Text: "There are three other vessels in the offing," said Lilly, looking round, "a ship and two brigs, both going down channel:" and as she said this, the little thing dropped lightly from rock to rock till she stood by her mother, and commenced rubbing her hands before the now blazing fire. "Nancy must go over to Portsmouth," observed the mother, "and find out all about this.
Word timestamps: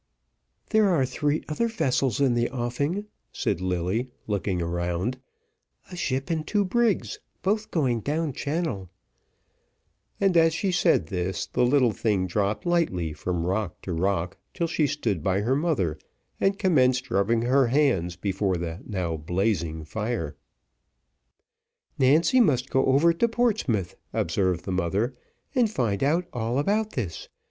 "There 0.71 0.89
are 0.89 1.05
three 1.05 1.43
other 1.47 1.67
vessels 1.67 2.19
in 2.19 2.33
the 2.33 2.49
offing," 2.49 3.05
said 3.31 3.61
Lilly, 3.61 4.09
looking 4.25 4.57
round, 4.57 5.19
"a 5.91 5.95
ship 5.95 6.31
and 6.31 6.47
two 6.47 6.65
brigs, 6.65 7.19
both 7.43 7.69
going 7.69 7.99
down 7.99 8.33
channel:" 8.33 8.89
and 10.19 10.35
as 10.35 10.55
she 10.55 10.71
said 10.71 11.05
this, 11.05 11.45
the 11.45 11.63
little 11.63 11.91
thing 11.91 12.25
dropped 12.25 12.65
lightly 12.65 13.13
from 13.13 13.45
rock 13.45 13.79
to 13.83 13.93
rock 13.93 14.37
till 14.55 14.65
she 14.65 14.87
stood 14.87 15.21
by 15.21 15.41
her 15.41 15.55
mother, 15.55 15.99
and 16.39 16.57
commenced 16.57 17.11
rubbing 17.11 17.43
her 17.43 17.67
hands 17.67 18.15
before 18.15 18.57
the 18.57 18.81
now 18.87 19.15
blazing 19.17 19.83
fire. 19.85 20.35
"Nancy 21.99 22.39
must 22.39 22.71
go 22.71 22.87
over 22.87 23.13
to 23.13 23.27
Portsmouth," 23.27 23.95
observed 24.13 24.65
the 24.65 24.71
mother, 24.71 25.13
"and 25.53 25.69
find 25.69 26.01
out 26.03 26.25
all 26.33 26.57
about 26.57 26.93
this. 26.93 27.29